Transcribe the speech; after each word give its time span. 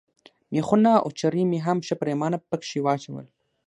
مېخونه 0.53 0.91
او 1.03 1.09
چرې 1.19 1.41
مې 1.49 1.59
هم 1.65 1.77
ښه 1.87 1.95
پرېمانه 2.01 2.37
پکښې 2.49 2.79
واچول. 2.83 3.25